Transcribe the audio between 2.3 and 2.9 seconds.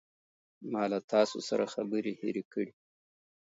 کړې.